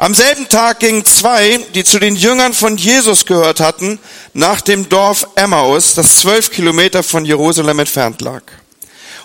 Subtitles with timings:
[0.00, 3.98] Am selben Tag gingen zwei, die zu den Jüngern von Jesus gehört hatten,
[4.32, 8.40] nach dem Dorf Emmaus, das zwölf Kilometer von Jerusalem entfernt lag.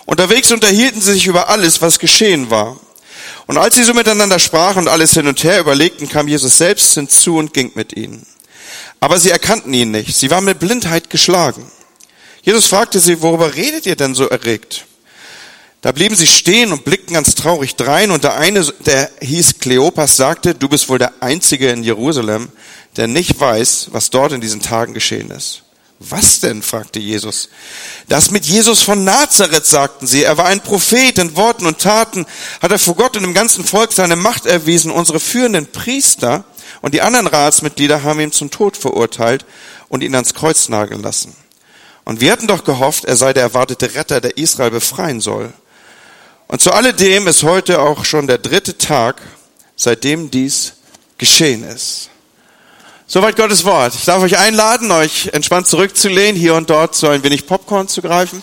[0.04, 2.78] Unterwegs unterhielten sie sich über alles, was geschehen war.
[3.46, 6.92] Und als sie so miteinander sprachen und alles hin und her überlegten, kam Jesus selbst
[6.92, 8.26] hinzu und ging mit ihnen.
[9.00, 10.14] Aber sie erkannten ihn nicht.
[10.14, 11.72] Sie waren mit Blindheit geschlagen.
[12.42, 14.84] Jesus fragte sie, worüber redet ihr denn so erregt?
[15.86, 20.16] Da blieben sie stehen und blickten ganz traurig drein und der eine, der hieß Kleopas,
[20.16, 22.48] sagte, du bist wohl der Einzige in Jerusalem,
[22.96, 25.62] der nicht weiß, was dort in diesen Tagen geschehen ist.
[26.00, 26.62] Was denn?
[26.62, 27.50] fragte Jesus.
[28.08, 30.24] Das mit Jesus von Nazareth, sagten sie.
[30.24, 32.26] Er war ein Prophet in Worten und Taten,
[32.60, 34.90] hat er vor Gott und dem ganzen Volk seine Macht erwiesen.
[34.90, 36.42] Unsere führenden Priester
[36.82, 39.46] und die anderen Ratsmitglieder haben ihn zum Tod verurteilt
[39.88, 41.36] und ihn ans Kreuz nageln lassen.
[42.04, 45.52] Und wir hatten doch gehofft, er sei der erwartete Retter, der Israel befreien soll.
[46.48, 49.20] Und zu alledem ist heute auch schon der dritte Tag,
[49.74, 50.74] seitdem dies
[51.18, 52.10] geschehen ist.
[53.08, 53.94] Soweit Gottes Wort.
[53.94, 58.02] Ich darf euch einladen, euch entspannt zurückzulehnen, hier und dort so ein wenig Popcorn zu
[58.02, 58.42] greifen.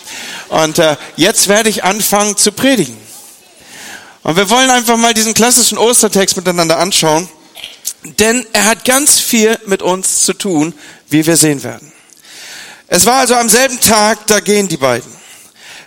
[0.49, 2.97] Und äh, jetzt werde ich anfangen zu predigen.
[4.23, 7.27] Und wir wollen einfach mal diesen klassischen Ostertext miteinander anschauen,
[8.19, 10.73] denn er hat ganz viel mit uns zu tun,
[11.09, 11.91] wie wir sehen werden.
[12.87, 15.12] Es war also am selben Tag, da gehen die beiden.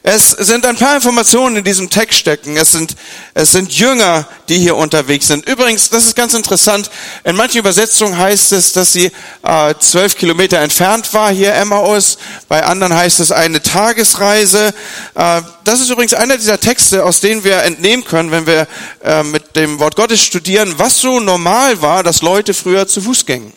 [0.09, 2.57] Es sind ein paar Informationen in diesem Text stecken.
[2.57, 2.95] Es sind,
[3.35, 5.49] es sind Jünger, die hier unterwegs sind.
[5.49, 6.93] Übrigens, das ist ganz interessant.
[7.25, 9.11] In manchen Übersetzungen heißt es, dass sie
[9.43, 12.19] äh, zwölf Kilometer entfernt war, hier Emmaus.
[12.47, 14.73] Bei anderen heißt es eine Tagesreise.
[15.17, 18.69] Äh, das ist übrigens einer dieser Texte, aus denen wir entnehmen können, wenn wir
[19.03, 23.27] äh, mit dem Wort Gottes studieren, was so normal war, dass Leute früher zu Fuß
[23.27, 23.53] gingen.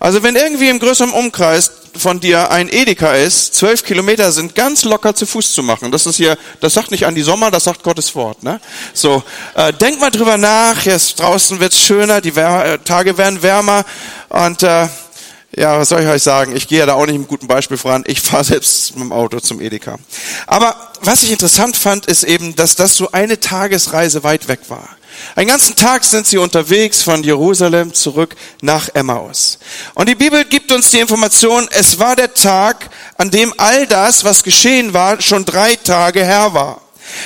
[0.00, 4.84] Also wenn irgendwie im größeren Umkreis von dir ein Edeka ist, zwölf Kilometer sind ganz
[4.84, 5.90] locker zu Fuß zu machen.
[5.90, 8.42] Das ist hier, das sagt nicht an die Sommer, das sagt Gottes Wort.
[8.42, 8.60] Ne?
[8.92, 9.22] So,
[9.54, 10.82] äh, denk mal drüber nach.
[10.82, 13.84] Jetzt draußen wird's schöner, die Wär äh, Tage werden wärmer
[14.28, 14.88] und äh,
[15.56, 16.54] ja, was soll ich euch sagen?
[16.54, 18.04] Ich gehe ja da auch nicht mit gutem Beispiel voran.
[18.06, 19.98] Ich fahre selbst mit dem Auto zum Edeka.
[20.46, 24.88] Aber was ich interessant fand, ist eben, dass das so eine Tagesreise weit weg war.
[25.36, 29.58] Einen ganzen Tag sind sie unterwegs von Jerusalem zurück nach Emmaus.
[29.94, 34.24] Und die Bibel gibt uns die Information, es war der Tag, an dem all das,
[34.24, 36.80] was geschehen war, schon drei Tage her war.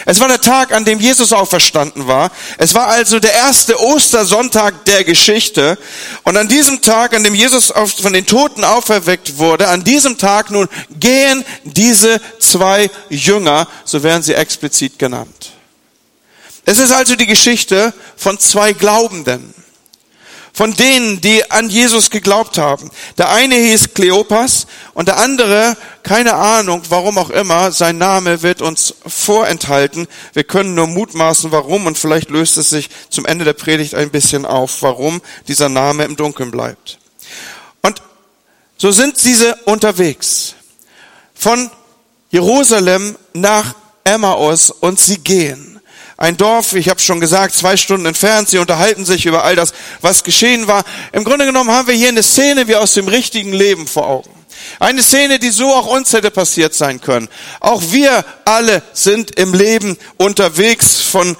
[0.06, 2.30] Es war der Tag, an dem Jesus auferstanden war.
[2.58, 5.78] Es war also der erste Ostersonntag der Geschichte.
[6.22, 10.50] Und an diesem Tag, an dem Jesus von den Toten auferweckt wurde, an diesem Tag
[10.50, 10.68] nun
[10.98, 15.53] gehen diese zwei Jünger, so werden sie explizit genannt.
[16.64, 19.54] Es ist also die Geschichte von zwei Glaubenden.
[20.56, 22.88] Von denen, die an Jesus geglaubt haben.
[23.18, 28.62] Der eine hieß Kleopas und der andere, keine Ahnung, warum auch immer, sein Name wird
[28.62, 30.06] uns vorenthalten.
[30.32, 34.10] Wir können nur mutmaßen, warum und vielleicht löst es sich zum Ende der Predigt ein
[34.10, 36.98] bisschen auf, warum dieser Name im Dunkeln bleibt.
[37.82, 38.00] Und
[38.76, 40.54] so sind diese unterwegs.
[41.34, 41.68] Von
[42.30, 45.73] Jerusalem nach Emmaus und sie gehen.
[46.24, 48.48] Ein Dorf, ich habe schon gesagt, zwei Stunden entfernt.
[48.48, 50.82] Sie unterhalten sich über all das, was geschehen war.
[51.12, 54.30] Im Grunde genommen haben wir hier eine Szene wie aus dem richtigen Leben vor Augen.
[54.80, 57.28] Eine Szene, die so auch uns hätte passiert sein können.
[57.60, 61.36] Auch wir alle sind im Leben unterwegs von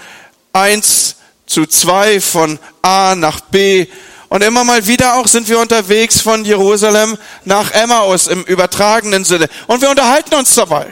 [0.53, 3.87] eins zu zwei, von A nach B.
[4.29, 9.49] Und immer mal wieder auch sind wir unterwegs von Jerusalem nach Emmaus im übertragenen Sinne.
[9.67, 10.89] Und wir unterhalten uns dabei.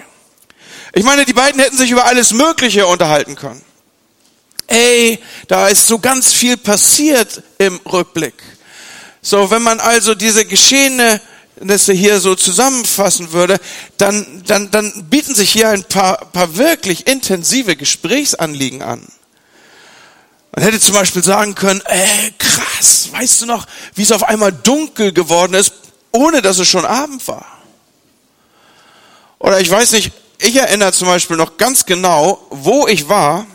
[0.95, 3.61] Ich meine, die beiden hätten sich über alles Mögliche unterhalten können
[4.73, 5.19] ey,
[5.49, 8.35] da ist so ganz viel passiert im Rückblick.
[9.21, 13.61] So, wenn man also diese Geschehnisse hier so zusammenfassen würde,
[13.99, 19.07] dann, dann, dann bieten sich hier ein paar, paar wirklich intensive Gesprächsanliegen an.
[20.55, 24.53] Man hätte zum Beispiel sagen können, ey, krass, weißt du noch, wie es auf einmal
[24.53, 25.73] dunkel geworden ist,
[26.11, 27.47] ohne dass es schon Abend war?
[29.39, 33.47] Oder ich weiß nicht, ich erinnere zum Beispiel noch ganz genau, wo ich war,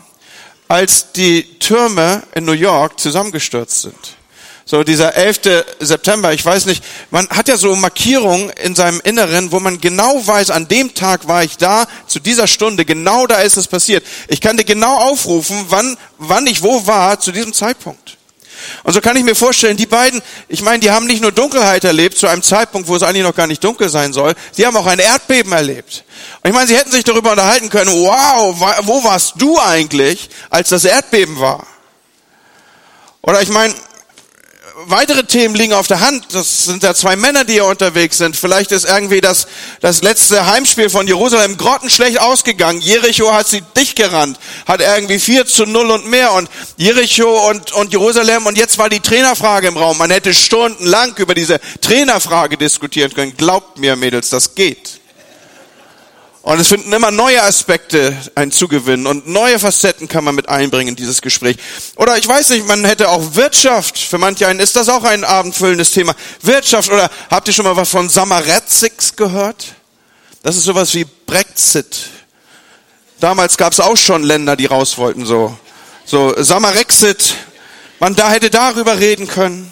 [0.68, 4.18] als die Türme in New York zusammengestürzt sind.
[4.66, 5.64] So dieser 11.
[5.80, 10.26] September, ich weiß nicht, man hat ja so Markierungen in seinem Inneren, wo man genau
[10.26, 14.04] weiß, an dem Tag war ich da, zu dieser Stunde, genau da ist es passiert.
[14.28, 18.17] Ich kann dir genau aufrufen, wann, wann ich wo war zu diesem Zeitpunkt.
[18.82, 21.84] Und so kann ich mir vorstellen, die beiden, ich meine, die haben nicht nur Dunkelheit
[21.84, 24.76] erlebt zu einem Zeitpunkt, wo es eigentlich noch gar nicht dunkel sein soll, sie haben
[24.76, 26.04] auch ein Erdbeben erlebt.
[26.42, 30.68] Und ich meine, sie hätten sich darüber unterhalten können, wow, wo warst du eigentlich, als
[30.70, 31.66] das Erdbeben war?
[33.22, 33.74] Oder ich meine,
[34.86, 36.26] weitere Themen liegen auf der Hand.
[36.32, 38.36] Das sind ja zwei Männer, die hier unterwegs sind.
[38.36, 39.46] Vielleicht ist irgendwie das,
[39.80, 42.80] das letzte Heimspiel von Jerusalem grottenschlecht ausgegangen.
[42.80, 47.72] Jericho hat sie dicht gerannt, hat irgendwie 4 zu 0 und mehr und Jericho und,
[47.72, 49.98] und Jerusalem und jetzt war die Trainerfrage im Raum.
[49.98, 53.36] Man hätte stundenlang über diese Trainerfrage diskutieren können.
[53.36, 55.00] Glaubt mir, Mädels, das geht.
[56.48, 60.96] Und es finden immer neue Aspekte einzugewinnen und neue Facetten kann man mit einbringen in
[60.96, 61.58] dieses Gespräch.
[61.96, 63.98] Oder ich weiß nicht, man hätte auch Wirtschaft.
[63.98, 66.14] Für manche einen ist das auch ein abendfüllendes Thema.
[66.40, 69.74] Wirtschaft oder habt ihr schon mal was von Samaretzix gehört?
[70.42, 72.08] Das ist sowas wie Brexit.
[73.20, 75.54] Damals gab es auch schon Länder, die raus wollten, so,
[76.06, 77.34] so Samarexit.
[78.00, 79.70] Man da hätte darüber reden können.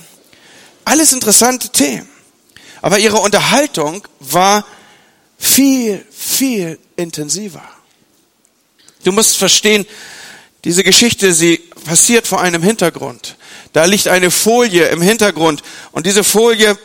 [0.84, 2.06] Alles interessante Themen.
[2.82, 4.67] Aber ihre Unterhaltung war
[5.38, 7.62] viel, viel intensiver.
[9.05, 9.87] Du musst verstehen,
[10.65, 13.37] diese Geschichte, sie passiert vor einem Hintergrund.
[13.73, 15.62] Da liegt eine Folie im Hintergrund
[15.93, 16.77] und diese Folie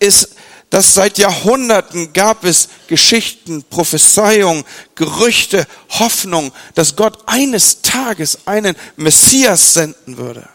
[0.00, 0.30] ist,
[0.70, 4.64] dass seit Jahrhunderten gab es Geschichten, Prophezeiungen,
[4.94, 10.48] Gerüchte, Hoffnung, dass Gott eines Tages einen Messias senden würde.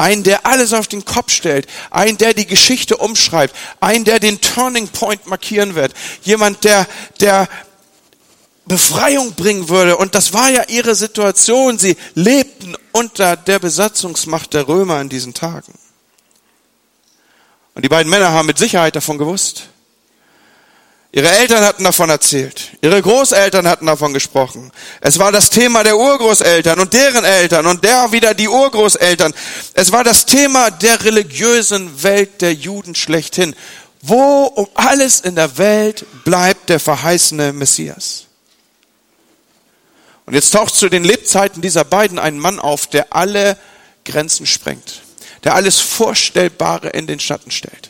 [0.00, 1.66] Ein, der alles auf den Kopf stellt.
[1.90, 3.54] Ein, der die Geschichte umschreibt.
[3.80, 5.92] Ein, der den Turning Point markieren wird.
[6.22, 6.86] Jemand, der,
[7.20, 7.48] der
[8.64, 9.96] Befreiung bringen würde.
[9.96, 11.78] Und das war ja ihre Situation.
[11.78, 15.74] Sie lebten unter der Besatzungsmacht der Römer in diesen Tagen.
[17.74, 19.69] Und die beiden Männer haben mit Sicherheit davon gewusst.
[21.12, 22.76] Ihre Eltern hatten davon erzählt.
[22.82, 24.70] Ihre Großeltern hatten davon gesprochen.
[25.00, 29.34] Es war das Thema der Urgroßeltern und deren Eltern und der wieder die Urgroßeltern.
[29.74, 33.56] Es war das Thema der religiösen Welt der Juden schlechthin.
[34.02, 38.26] Wo um alles in der Welt bleibt der verheißene Messias?
[40.26, 43.58] Und jetzt taucht zu den Lebzeiten dieser beiden ein Mann auf, der alle
[44.04, 45.02] Grenzen sprengt,
[45.42, 47.89] der alles Vorstellbare in den Schatten stellt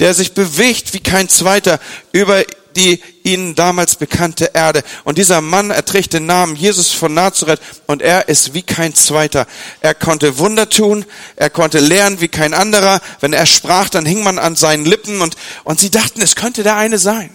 [0.00, 1.80] der sich bewegt wie kein zweiter
[2.12, 2.44] über
[2.76, 4.82] die ihnen damals bekannte Erde.
[5.04, 9.46] Und dieser Mann erträgt den Namen Jesus von Nazareth und er ist wie kein zweiter.
[9.80, 13.00] Er konnte Wunder tun, er konnte lernen wie kein anderer.
[13.20, 16.62] Wenn er sprach, dann hing man an seinen Lippen und, und sie dachten, es könnte
[16.62, 17.30] der eine sein.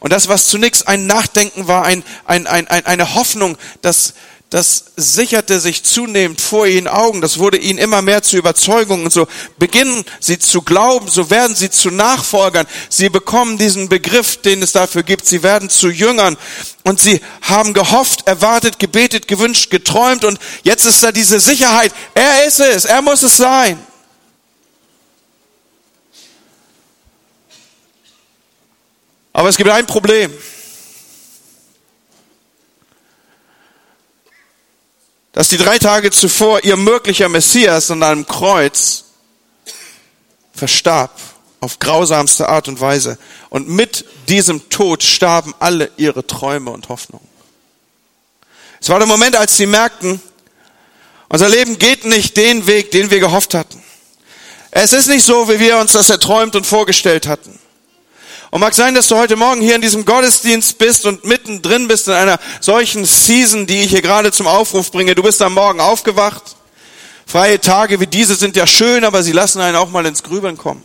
[0.00, 4.14] Und das, was zunächst ein Nachdenken war, ein, ein, ein, eine Hoffnung, dass
[4.56, 9.04] das sicherte sich zunehmend vor ihren Augen, das wurde ihnen immer mehr zur Überzeugung.
[9.04, 14.38] Und so beginnen sie zu glauben, so werden sie zu Nachfolgern, sie bekommen diesen Begriff,
[14.38, 16.38] den es dafür gibt, sie werden zu Jüngern.
[16.84, 20.24] Und sie haben gehofft, erwartet, gebetet, gewünscht, geträumt.
[20.24, 23.78] Und jetzt ist da diese Sicherheit, er ist es, er muss es sein.
[29.34, 30.32] Aber es gibt ein Problem.
[35.36, 39.04] Dass die drei Tage zuvor ihr möglicher Messias an einem Kreuz
[40.54, 41.10] verstarb
[41.60, 43.18] auf grausamste Art und Weise.
[43.50, 47.28] Und mit diesem Tod starben alle ihre Träume und Hoffnungen.
[48.80, 50.22] Es war der Moment, als sie merkten,
[51.28, 53.82] unser Leben geht nicht den Weg, den wir gehofft hatten.
[54.70, 57.58] Es ist nicht so, wie wir uns das erträumt und vorgestellt hatten.
[58.50, 62.06] Und mag sein, dass du heute Morgen hier in diesem Gottesdienst bist und mittendrin bist
[62.06, 65.14] in einer solchen Season, die ich hier gerade zum Aufruf bringe.
[65.14, 66.56] Du bist am Morgen aufgewacht.
[67.26, 70.56] Freie Tage wie diese sind ja schön, aber sie lassen einen auch mal ins Grübeln
[70.56, 70.82] kommen.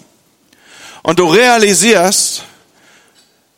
[1.03, 2.43] Und du realisierst,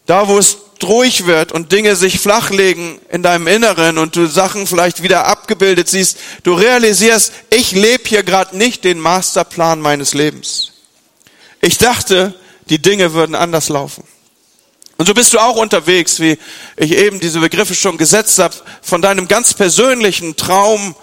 [0.06, 4.68] da wo es ruhig wird und Dinge sich flachlegen in deinem Inneren und du Sachen
[4.68, 10.74] vielleicht wieder abgebildet siehst, du realisierst, ich lebe hier gerade nicht den Masterplan meines Lebens.
[11.62, 12.36] Ich dachte,
[12.70, 14.04] die Dinge würden anders laufen.
[14.98, 16.38] Und so bist du auch unterwegs, wie
[16.78, 20.96] ich eben diese Begriffe schon gesetzt habe, von deinem ganz persönlichen Traum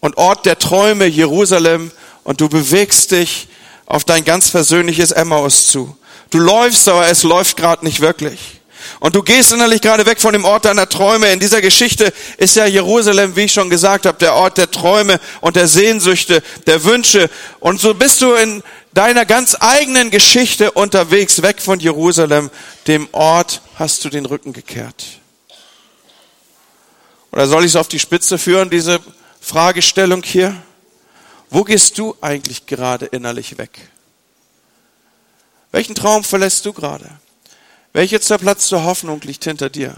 [0.00, 1.90] und Ort der Träume Jerusalem
[2.24, 3.48] und du bewegst dich
[3.86, 5.96] auf dein ganz persönliches Emmaus zu.
[6.30, 8.60] Du läufst, aber es läuft gerade nicht wirklich.
[9.00, 11.32] Und du gehst innerlich gerade weg von dem Ort deiner Träume.
[11.32, 15.20] In dieser Geschichte ist ja Jerusalem, wie ich schon gesagt habe, der Ort der Träume
[15.40, 17.30] und der Sehnsüchte, der Wünsche.
[17.60, 18.62] Und so bist du in
[18.98, 22.50] deiner ganz eigenen Geschichte unterwegs, weg von Jerusalem,
[22.88, 25.20] dem Ort hast du den Rücken gekehrt.
[27.30, 28.98] Oder soll ich es auf die Spitze führen, diese
[29.40, 30.60] Fragestellung hier?
[31.48, 33.78] Wo gehst du eigentlich gerade innerlich weg?
[35.70, 37.08] Welchen Traum verlässt du gerade?
[37.92, 39.94] Welche zerplatzte Hoffnung liegt hinter dir?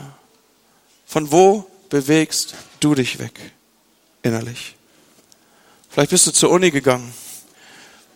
[1.07, 3.41] Von wo bewegst du dich weg
[4.23, 4.75] innerlich?
[5.89, 7.15] Vielleicht bist du zur Uni gegangen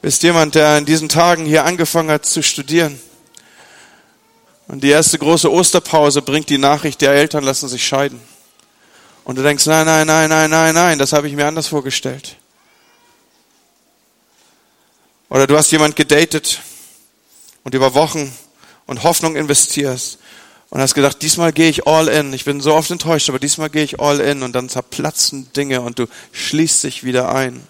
[0.04, 3.00] bist jemand, der in diesen Tagen hier angefangen hat zu studieren.
[4.68, 8.20] Und die erste große Osterpause bringt die Nachricht, die Eltern lassen sich scheiden.
[9.24, 12.36] Und du denkst, nein, nein, nein, nein, nein, nein, das habe ich mir anders vorgestellt.
[15.30, 16.60] Oder du hast jemand gedatet
[17.62, 18.30] und über Wochen
[18.84, 20.18] und Hoffnung investierst
[20.68, 22.34] und hast gedacht, diesmal gehe ich all in.
[22.34, 25.80] Ich bin so oft enttäuscht, aber diesmal gehe ich all in und dann zerplatzen Dinge
[25.80, 27.66] und du schließt dich wieder ein.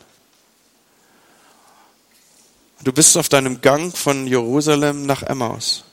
[2.84, 5.84] Du bist auf deinem Gang von Jerusalem nach Emmaus.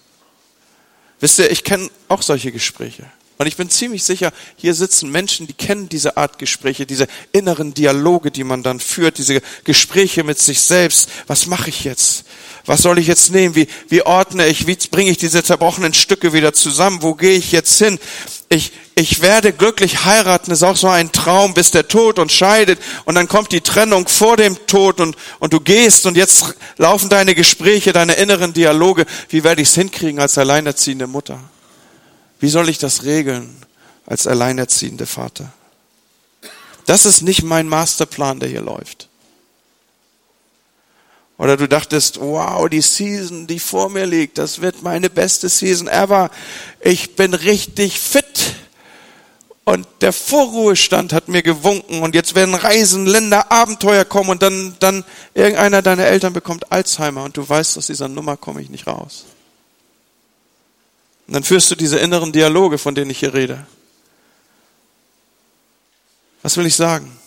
[1.22, 3.06] Wisst ihr, ich kenne auch solche Gespräche.
[3.42, 7.74] Und ich bin ziemlich sicher, hier sitzen Menschen, die kennen diese Art Gespräche, diese inneren
[7.74, 11.10] Dialoge, die man dann führt, diese Gespräche mit sich selbst.
[11.26, 12.26] Was mache ich jetzt?
[12.68, 13.56] Was soll ich jetzt nehmen?
[13.56, 14.68] Wie, wie ordne ich?
[14.68, 17.02] Wie bringe ich diese zerbrochenen Stücke wieder zusammen?
[17.02, 17.98] Wo gehe ich jetzt hin?
[18.50, 22.78] Ich, ich werde glücklich heiraten, ist auch so ein Traum, bis der Tod uns scheidet.
[23.06, 27.10] Und dann kommt die Trennung vor dem Tod und, und du gehst und jetzt laufen
[27.10, 29.08] deine Gespräche, deine inneren Dialoge.
[29.30, 31.40] Wie werde ich es hinkriegen als alleinerziehende Mutter?
[32.42, 33.56] Wie soll ich das regeln
[34.06, 35.54] als alleinerziehende Vater?
[36.86, 39.08] Das ist nicht mein Masterplan, der hier läuft.
[41.38, 45.88] Oder du dachtest, wow, die Season, die vor mir liegt, das wird meine beste Season
[45.88, 46.30] ever.
[46.82, 48.56] Ich bin richtig fit.
[49.64, 54.76] Und der Vorruhestand hat mir gewunken und jetzt werden Reisen, Länder, Abenteuer kommen und dann,
[54.80, 55.04] dann
[55.36, 59.26] irgendeiner deiner Eltern bekommt Alzheimer und du weißt, aus dieser Nummer komme ich nicht raus.
[61.32, 63.66] Und dann führst du diese inneren Dialoge, von denen ich hier rede.
[66.42, 67.18] Was will ich sagen?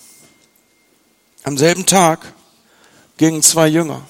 [1.43, 2.35] Am selben Tag
[3.17, 4.07] gingen zwei Jünger.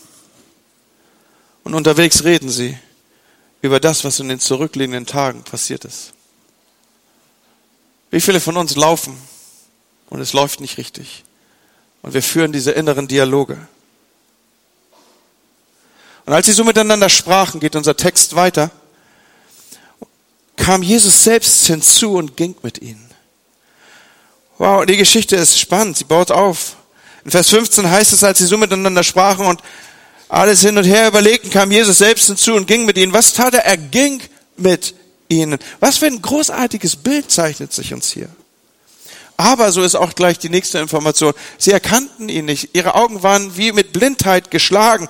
[1.62, 2.76] Und unterwegs reden sie
[3.62, 6.12] über das, was in den zurückliegenden Tagen passiert ist.
[8.10, 9.16] Wie viele von uns laufen
[10.10, 11.22] und es läuft nicht richtig?
[12.02, 13.68] Und wir führen diese inneren Dialoge.
[16.26, 18.72] Und als sie so miteinander sprachen, geht unser Text weiter,
[20.64, 23.10] kam Jesus selbst hinzu und ging mit ihnen.
[24.56, 26.76] Wow, die Geschichte ist spannend, sie baut auf.
[27.22, 29.60] In Vers 15 heißt es, als sie so miteinander sprachen und
[30.26, 33.12] alles hin und her überlegten, kam Jesus selbst hinzu und ging mit ihnen.
[33.12, 33.66] Was tat er?
[33.66, 34.22] Er ging
[34.56, 34.94] mit
[35.28, 35.58] ihnen.
[35.80, 38.30] Was für ein großartiges Bild zeichnet sich uns hier.
[39.36, 41.34] Aber so ist auch gleich die nächste Information.
[41.58, 42.70] Sie erkannten ihn nicht.
[42.72, 45.08] Ihre Augen waren wie mit Blindheit geschlagen.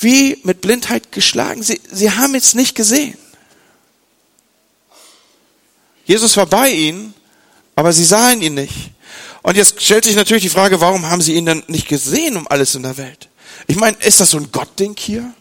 [0.00, 1.62] Wie mit Blindheit geschlagen.
[1.62, 3.16] Sie, sie haben es nicht gesehen.
[6.06, 7.14] Jesus war bei ihnen,
[7.74, 8.92] aber sie sahen ihn nicht.
[9.42, 12.48] Und jetzt stellt sich natürlich die Frage, warum haben sie ihn dann nicht gesehen um
[12.48, 13.28] alles in der Welt?
[13.66, 15.32] Ich meine, ist das so ein Gottding hier?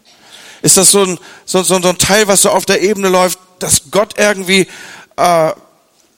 [0.61, 3.39] Ist das so ein, so, so, so ein Teil, was so auf der Ebene läuft,
[3.59, 4.67] dass Gott irgendwie,
[5.15, 5.51] äh,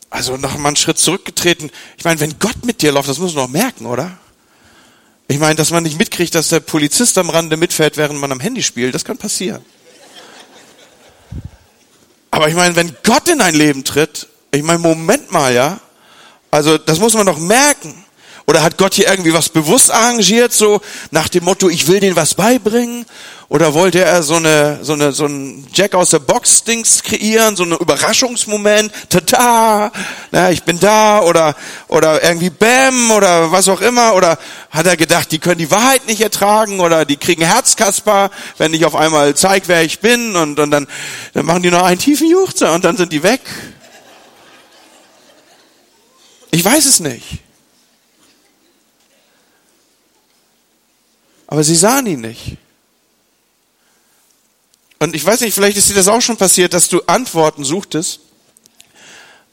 [0.09, 1.69] also noch mal einen Schritt zurückgetreten.
[1.97, 4.17] Ich meine, wenn Gott mit dir läuft, das muss man doch merken, oder?
[5.27, 8.39] Ich meine, dass man nicht mitkriegt, dass der Polizist am Rande mitfährt, während man am
[8.39, 9.63] Handy spielt, das kann passieren.
[12.31, 14.27] Aber ich meine, wenn Gott in dein Leben tritt,
[14.57, 15.79] ich meine, Moment mal, ja,
[16.51, 18.03] also das muss man doch merken.
[18.49, 20.79] Oder hat Gott hier irgendwie was bewusst arrangiert, so
[21.11, 23.05] nach dem Motto, ich will denen was beibringen?
[23.49, 27.57] Oder wollte er so eine, so eine, so ein Jack aus der Box Dings kreieren,
[27.57, 29.91] so einen Überraschungsmoment, tata,
[30.31, 31.55] na, ich bin da, oder,
[31.89, 36.07] oder irgendwie Bam, oder was auch immer, oder hat er gedacht, die können die Wahrheit
[36.07, 40.57] nicht ertragen, oder die kriegen Herzkasper, wenn ich auf einmal zeig, wer ich bin, und,
[40.57, 40.87] und dann,
[41.33, 43.41] dann machen die noch einen tiefen Juchzer, und dann sind die weg.
[46.57, 47.37] Ich weiß es nicht.
[51.45, 52.57] Aber sie sahen ihn nicht.
[54.97, 58.21] Und ich weiß nicht, vielleicht ist dir das auch schon passiert, dass du Antworten suchtest,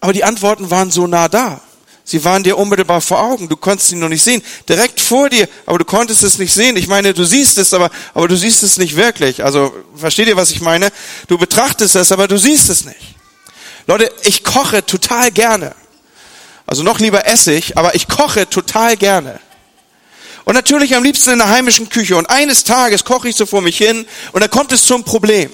[0.01, 1.61] aber die Antworten waren so nah da.
[2.05, 3.51] Sie waren dir unmittelbar vor Augen.
[3.51, 4.43] Du konntest sie noch nicht sehen.
[4.67, 6.79] Direkt vor dir, aber du konntest es nicht sehen.
[6.79, 9.45] Ich meine, du siehst es, aber, aber du siehst es nicht wirklich.
[9.45, 10.91] Also, versteht ihr, was ich meine?
[11.29, 13.15] Du betrachtest es, aber du siehst es nicht.
[13.87, 15.75] Leute, ich koche total gerne.
[16.67, 19.41] Also noch lieber Essig, aber ich koche total gerne.
[20.45, 22.17] Und natürlich am liebsten in der heimischen Küche.
[22.17, 25.51] Und eines Tages koche ich so vor mich hin und da kommt es zum Problem.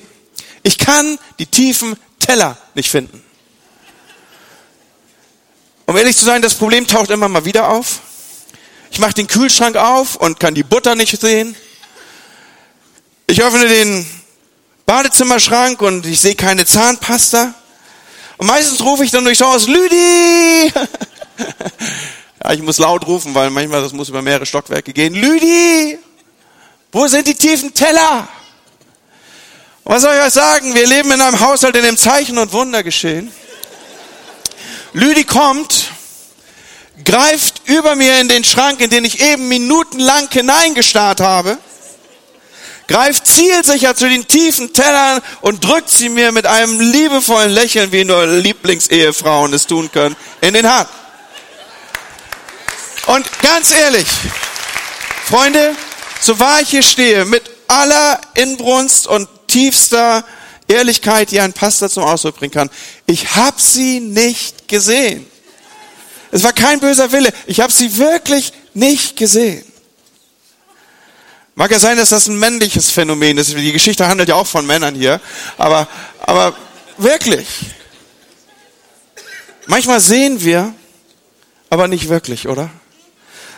[0.63, 3.23] Ich kann die tiefen Teller nicht finden.
[5.87, 8.01] Um ehrlich zu sein, das Problem taucht immer mal wieder auf.
[8.93, 11.57] Ich mache den Kühlschrank auf und kann die Butter nicht sehen.
[13.27, 14.07] Ich öffne den
[14.87, 17.55] Badezimmerschrank und ich sehe keine Zahnpasta.
[18.41, 20.73] Und meistens rufe ich dann durchs Haus, Lüdi!
[22.43, 25.13] ja, ich muss laut rufen, weil manchmal das muss über mehrere Stockwerke gehen.
[25.13, 25.99] Lüdi!
[26.91, 28.27] Wo sind die tiefen Teller?
[29.85, 30.75] Und was soll ich euch sagen?
[30.75, 33.31] Wir leben in einem Haushalt, in dem Zeichen und Wunder geschehen.
[34.95, 35.93] Lüdi kommt,
[37.05, 41.59] greift über mir in den Schrank, in den ich eben minutenlang hineingestarrt habe
[42.91, 48.05] greift zielsicher zu den tiefen Tellern und drückt sie mir mit einem liebevollen Lächeln, wie
[48.05, 50.89] nur Lieblingsehefrauen es tun können, in den Hand.
[53.07, 54.09] Und ganz ehrlich,
[55.25, 55.77] Freunde,
[56.21, 60.25] so wahr ich hier stehe, mit aller Inbrunst und tiefster
[60.67, 62.71] Ehrlichkeit, die ein Pastor zum Ausdruck bringen kann,
[63.07, 65.31] ich habe sie nicht gesehen.
[66.33, 67.33] Es war kein böser Wille.
[67.47, 69.65] Ich habe sie wirklich nicht gesehen.
[71.55, 73.57] Mag ja sein, dass das ein männliches Phänomen ist.
[73.57, 75.21] Die Geschichte handelt ja auch von Männern hier.
[75.59, 75.89] Aber,
[76.21, 76.55] aber
[76.97, 77.47] wirklich.
[79.67, 80.75] Manchmal sehen wir,
[81.69, 82.71] aber nicht wirklich, oder?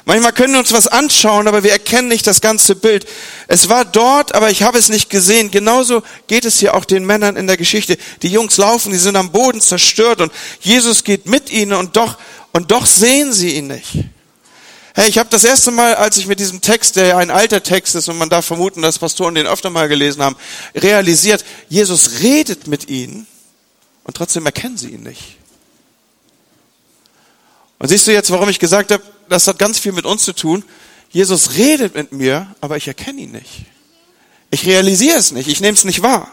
[0.05, 3.07] Manchmal können wir uns was anschauen, aber wir erkennen nicht das ganze Bild.
[3.47, 5.53] Es war dort, aber ich habe es nicht gesehen.
[5.53, 7.97] Genauso geht es hier auch den Männern in der Geschichte.
[8.23, 12.19] Die Jungs laufen, die sind am Boden zerstört und Jesus geht mit ihnen und doch,
[12.53, 14.05] und doch sehen sie ihn nicht.
[14.95, 17.63] Hey, ich habe das erste Mal, als ich mit diesem Text, der ja ein alter
[17.63, 20.37] Text ist und man darf vermuten, dass Pastoren den öfter mal gelesen haben,
[20.75, 23.27] realisiert, Jesus redet mit ihnen
[24.05, 25.39] und trotzdem erkennen sie ihn nicht.
[27.79, 30.35] Und siehst du jetzt, warum ich gesagt habe, das hat ganz viel mit uns zu
[30.35, 30.63] tun.
[31.11, 33.65] Jesus redet mit mir, aber ich erkenne ihn nicht.
[34.51, 36.31] Ich realisiere es nicht, ich nehme es nicht wahr.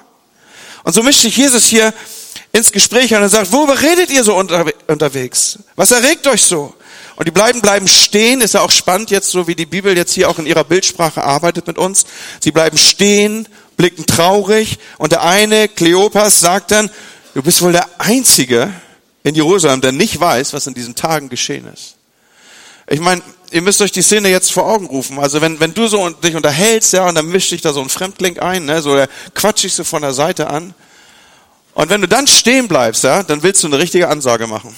[0.84, 1.94] Und so mischt sich Jesus hier
[2.51, 5.60] ins Gespräch und sagt, worüber redet ihr so unterwegs?
[5.75, 6.74] Was erregt euch so?
[7.15, 10.13] Und die bleiben, bleiben stehen, ist ja auch spannend jetzt, so wie die Bibel jetzt
[10.13, 12.06] hier auch in ihrer Bildsprache arbeitet mit uns.
[12.39, 16.89] Sie bleiben stehen, blicken traurig und der eine, Kleopas, sagt dann,
[17.34, 18.74] du bist wohl der Einzige,
[19.24, 21.96] in Jerusalem, der nicht weiß, was in diesen Tagen geschehen ist.
[22.88, 25.20] Ich meine, ihr müsst euch die Szene jetzt vor Augen rufen.
[25.20, 27.89] Also wenn, wenn du so dich unterhältst, ja, und dann mischt dich da so ein
[27.89, 30.74] Fremdling ein, ne, so der quatscht dich so von der Seite an.
[31.79, 34.75] Und wenn du dann stehen bleibst, ja, dann willst du eine richtige Ansage machen.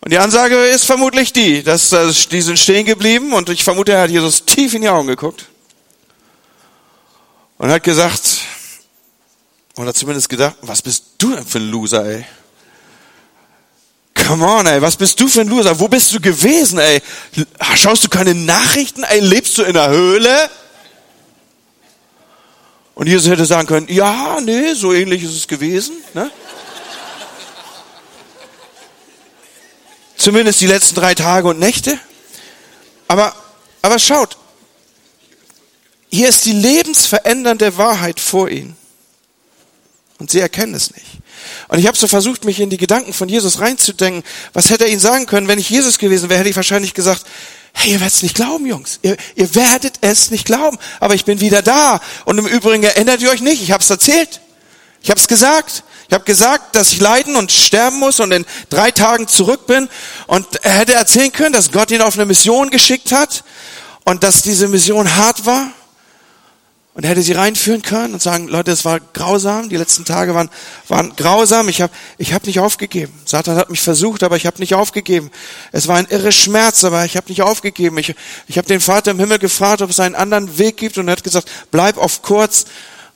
[0.00, 1.88] Und die Ansage ist vermutlich die, dass,
[2.30, 5.46] die sind stehen geblieben und ich vermute, er hat Jesus tief in die Augen geguckt
[7.56, 8.42] und hat gesagt,
[9.78, 12.26] oder zumindest gedacht, was bist du denn für ein Loser, ey?
[14.12, 15.80] Come on, ey, was bist du für ein Loser?
[15.80, 17.00] Wo bist du gewesen, ey?
[17.76, 19.20] Schaust du keine Nachrichten, ey?
[19.20, 20.50] Lebst du in der Höhle?
[22.96, 25.96] Und Jesus hätte sagen können, ja, nee, so ähnlich ist es gewesen.
[26.14, 26.30] Ne?
[30.16, 31.98] Zumindest die letzten drei Tage und Nächte.
[33.06, 33.36] Aber,
[33.82, 34.38] aber schaut,
[36.10, 38.76] hier ist die lebensverändernde Wahrheit vor ihnen.
[40.18, 41.06] Und sie erkennen es nicht.
[41.68, 44.24] Und ich habe so versucht, mich in die Gedanken von Jesus reinzudenken.
[44.54, 45.48] Was hätte er ihnen sagen können?
[45.48, 47.26] Wenn ich Jesus gewesen wäre, hätte ich wahrscheinlich gesagt,
[47.76, 48.98] hey, ihr werdet es nicht glauben, Jungs.
[49.02, 50.78] Ihr, ihr werdet es nicht glauben.
[50.98, 52.00] Aber ich bin wieder da.
[52.24, 54.40] Und im Übrigen erinnert ihr euch nicht, ich habe es erzählt.
[55.02, 55.84] Ich habe es gesagt.
[56.08, 59.88] Ich habe gesagt, dass ich leiden und sterben muss und in drei Tagen zurück bin.
[60.26, 63.44] Und er hätte erzählen können, dass Gott ihn auf eine Mission geschickt hat
[64.04, 65.68] und dass diese Mission hart war
[66.96, 70.48] und hätte sie reinführen können und sagen, Leute, es war grausam, die letzten Tage waren,
[70.88, 73.12] waren grausam, ich habe ich hab nicht aufgegeben.
[73.26, 75.30] Satan hat mich versucht, aber ich habe nicht aufgegeben.
[75.72, 77.98] Es war ein irre Schmerz, aber ich habe nicht aufgegeben.
[77.98, 78.14] Ich,
[78.48, 81.12] ich habe den Vater im Himmel gefragt, ob es einen anderen Weg gibt und er
[81.12, 82.64] hat gesagt, bleib auf kurz.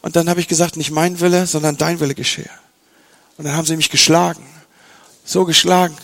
[0.02, 2.50] Und dann habe ich gesagt, nicht mein Wille, sondern dein Wille geschehe.
[3.38, 4.44] Und dann haben sie mich geschlagen,
[5.24, 5.96] so geschlagen.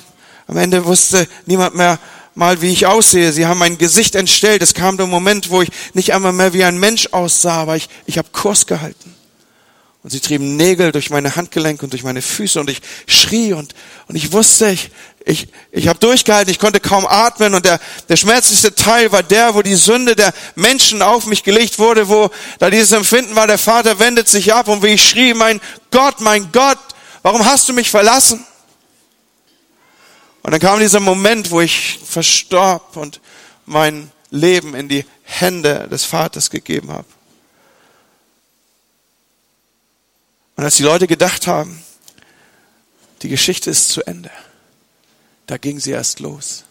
[0.47, 1.99] Am Ende wusste niemand mehr,
[2.37, 3.33] mal, wie ich aussehe.
[3.33, 4.63] Sie haben mein Gesicht entstellt.
[4.63, 7.89] Es kam der Moment, wo ich nicht einmal mehr wie ein Mensch aussah, aber ich,
[8.05, 9.15] ich habe Kurs gehalten.
[10.03, 13.75] Und sie trieben Nägel durch meine Handgelenke und durch meine Füße und ich schrie und,
[14.07, 14.91] und ich wusste, ich,
[15.25, 19.57] ich, ich habe durchgehalten, ich konnte kaum atmen und der, der schmerzlichste Teil war der,
[19.57, 23.59] wo die Sünde der Menschen auf mich gelegt wurde, wo da dieses Empfinden war, der
[23.59, 26.79] Vater wendet sich ab und wie ich schrie, mein Gott, mein Gott,
[27.23, 28.47] warum hast du mich verlassen?
[30.47, 33.21] Und dann kam dieser Moment, wo ich verstorb und
[33.65, 37.09] mein Leben in die Hände des Vaters gegeben habe.
[40.55, 41.83] Und als die Leute gedacht haben,
[43.23, 44.31] die Geschichte ist zu Ende,
[45.49, 46.63] da ging sie erst los.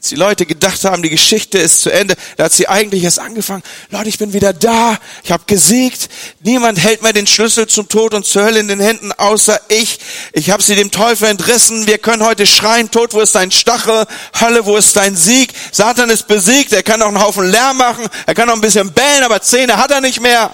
[0.00, 3.18] Als die Leute gedacht haben, die Geschichte ist zu Ende, da hat sie eigentlich erst
[3.18, 3.62] angefangen.
[3.90, 6.08] Leute, ich bin wieder da, ich habe gesiegt.
[6.40, 10.00] Niemand hält mir den Schlüssel zum Tod und zur Hölle in den Händen, außer ich.
[10.32, 11.86] Ich habe sie dem Teufel entrissen.
[11.86, 14.06] Wir können heute schreien, Tod, wo ist dein Stachel?
[14.40, 15.52] Hölle, wo ist dein Sieg?
[15.70, 18.94] Satan ist besiegt, er kann auch einen Haufen Lärm machen, er kann auch ein bisschen
[18.94, 20.50] bellen, aber Zähne hat er nicht mehr.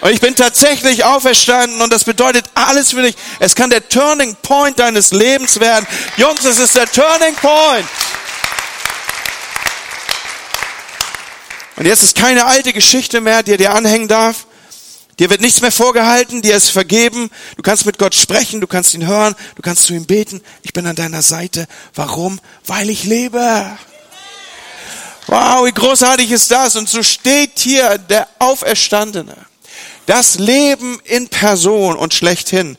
[0.00, 3.16] Und ich bin tatsächlich auferstanden und das bedeutet alles für dich.
[3.38, 5.86] Es kann der Turning Point deines Lebens werden.
[6.16, 7.86] Jungs, es ist der Turning Point.
[11.76, 14.46] Und jetzt ist keine alte Geschichte mehr, die dir anhängen darf.
[15.18, 17.30] Dir wird nichts mehr vorgehalten, dir ist vergeben.
[17.56, 20.40] Du kannst mit Gott sprechen, du kannst ihn hören, du kannst zu ihm beten.
[20.62, 21.66] Ich bin an deiner Seite.
[21.94, 22.40] Warum?
[22.66, 23.78] Weil ich lebe.
[25.26, 26.76] Wow, wie großartig ist das?
[26.76, 29.36] Und so steht hier der Auferstandene.
[30.06, 32.76] Das Leben in Person und schlechthin.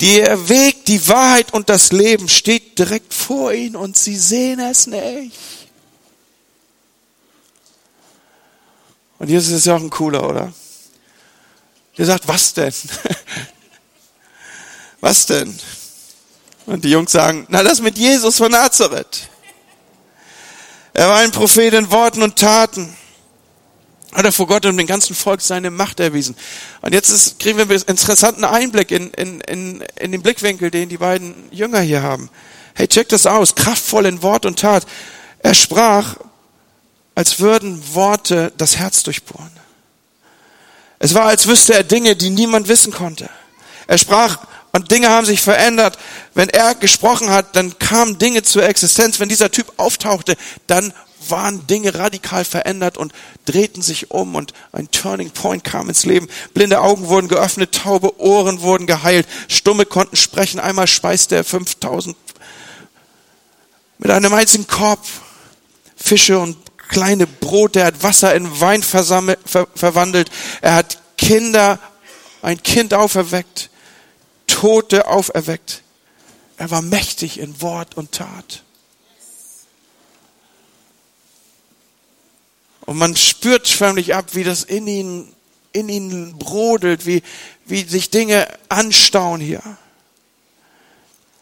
[0.00, 4.86] Der Weg, die Wahrheit und das Leben steht direkt vor ihnen und sie sehen es
[4.86, 5.63] nicht.
[9.24, 10.52] Und Jesus ist ja auch ein cooler, oder?
[11.96, 12.74] Der sagt, was denn?
[15.00, 15.58] was denn?
[16.66, 19.30] Und die Jungs sagen, na das mit Jesus von Nazareth.
[20.92, 22.94] Er war ein Prophet in Worten und Taten.
[24.12, 26.36] Hat er vor Gott und dem ganzen Volk seine Macht erwiesen.
[26.82, 30.90] Und jetzt ist, kriegen wir einen interessanten Einblick in, in, in, in den Blickwinkel, den
[30.90, 32.28] die beiden Jünger hier haben.
[32.74, 33.54] Hey, check das aus.
[33.54, 34.86] Kraftvoll in Wort und Tat.
[35.38, 36.16] Er sprach,
[37.14, 39.50] als würden Worte das Herz durchbohren.
[40.98, 43.28] Es war, als wüsste er Dinge, die niemand wissen konnte.
[43.86, 44.38] Er sprach
[44.72, 45.98] und Dinge haben sich verändert.
[46.34, 49.20] Wenn er gesprochen hat, dann kamen Dinge zur Existenz.
[49.20, 50.92] Wenn dieser Typ auftauchte, dann
[51.28, 53.12] waren Dinge radikal verändert und
[53.44, 56.28] drehten sich um und ein Turning Point kam ins Leben.
[56.54, 60.60] Blinde Augen wurden geöffnet, taube Ohren wurden geheilt, Stumme konnten sprechen.
[60.60, 62.16] Einmal speiste er 5000
[63.98, 65.00] mit einem einzigen Korb
[65.96, 66.56] Fische und
[66.94, 67.80] kleine Brote.
[67.80, 69.36] Er hat Wasser in Wein ver
[69.74, 70.30] verwandelt.
[70.62, 71.80] Er hat Kinder,
[72.40, 73.70] ein Kind auferweckt.
[74.46, 75.82] Tote auferweckt.
[76.56, 78.62] Er war mächtig in Wort und Tat.
[82.82, 85.34] Und man spürt förmlich ab, wie das in ihn,
[85.72, 87.22] in ihn brodelt, wie,
[87.64, 89.62] wie sich Dinge anstauen hier.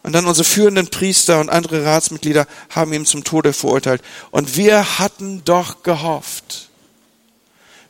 [0.03, 4.01] Und dann unsere führenden Priester und andere Ratsmitglieder haben ihn zum Tode verurteilt.
[4.31, 6.69] Und wir hatten doch gehofft.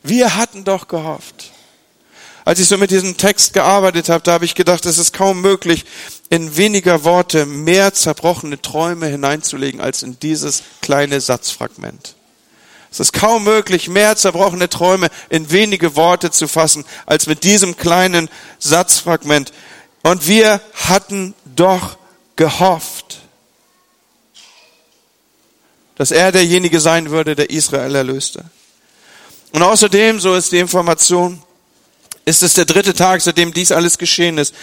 [0.04, 1.50] Wir hatten doch gehofft.
[2.44, 5.40] Als ich so mit diesem Text gearbeitet habe, da habe ich gedacht, es ist kaum
[5.40, 5.86] möglich,
[6.28, 12.14] in weniger Worte mehr zerbrochene Träume hineinzulegen als in dieses kleine Satzfragment.
[12.92, 17.76] Es ist kaum möglich, mehr zerbrochene Träume in wenige Worte zu fassen, als mit diesem
[17.76, 18.28] kleinen
[18.60, 19.52] Satzfragment.
[20.04, 21.96] Und wir hatten doch
[22.36, 23.20] gehofft,
[25.96, 28.44] dass er derjenige sein würde, der Israel erlöste.
[29.52, 31.40] Und außerdem, so ist die Information,
[32.24, 34.54] ist es der dritte Tag, seitdem dies alles geschehen ist.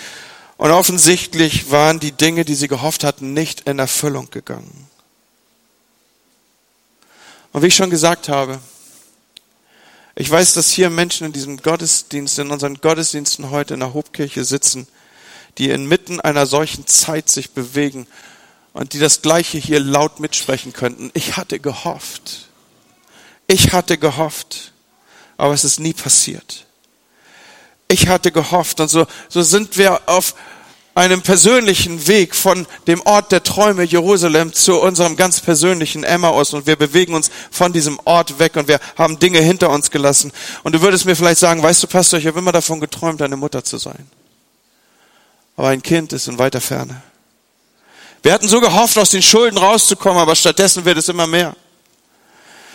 [0.57, 4.87] Und offensichtlich waren die Dinge, die sie gehofft hatten, nicht in Erfüllung gegangen.
[7.53, 8.59] Und wie ich schon gesagt habe,
[10.15, 14.43] ich weiß, dass hier Menschen in diesem Gottesdienst, in unseren Gottesdiensten heute in der Hobkirche
[14.43, 14.87] sitzen,
[15.57, 18.07] die inmitten einer solchen Zeit sich bewegen
[18.73, 21.11] und die das Gleiche hier laut mitsprechen könnten.
[21.13, 22.49] Ich hatte gehofft.
[23.47, 24.71] Ich hatte gehofft.
[25.37, 26.65] Aber es ist nie passiert.
[27.87, 28.79] Ich hatte gehofft.
[28.79, 30.35] Und so, so sind wir auf
[30.93, 36.67] einem persönlichen Weg von dem Ort der Träume Jerusalem zu unserem ganz persönlichen Emmaus und
[36.67, 40.33] wir bewegen uns von diesem Ort weg und wir haben Dinge hinter uns gelassen.
[40.63, 43.37] Und du würdest mir vielleicht sagen, weißt du, Pastor, ich habe immer davon geträumt, deine
[43.37, 44.05] Mutter zu sein.
[45.61, 47.03] Aber ein Kind ist in weiter Ferne.
[48.23, 51.55] Wir hatten so gehofft, aus den Schulden rauszukommen, aber stattdessen wird es immer mehr.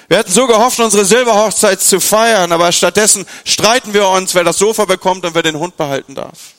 [0.07, 4.59] Wir hatten so gehofft, unsere Silberhochzeit zu feiern, aber stattdessen streiten wir uns, wer das
[4.59, 6.55] Sofa bekommt und wer den Hund behalten darf.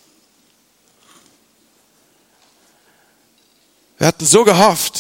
[3.98, 5.00] Wir hatten so gehofft,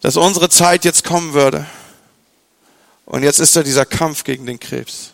[0.00, 1.64] dass unsere Zeit jetzt kommen würde.
[3.04, 5.12] Und jetzt ist da dieser Kampf gegen den Krebs.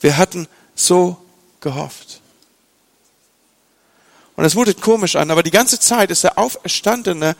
[0.00, 1.19] Wir hatten so
[1.60, 2.20] gehofft.
[4.36, 7.36] Und es mutet komisch an, aber die ganze Zeit ist der auferstandene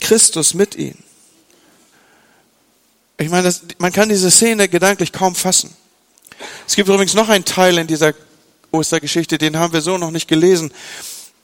[0.00, 1.02] Christus mit ihnen.
[3.18, 5.74] Ich meine, das, man kann diese Szene gedanklich kaum fassen.
[6.66, 8.14] Es gibt übrigens noch einen Teil in dieser
[8.72, 10.72] Ostergeschichte, den haben wir so noch nicht gelesen.